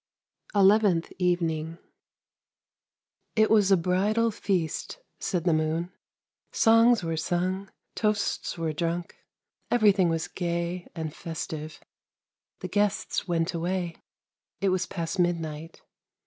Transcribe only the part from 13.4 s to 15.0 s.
away; it was